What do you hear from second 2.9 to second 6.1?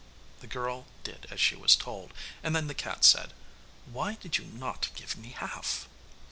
said 'Why did you not give me half?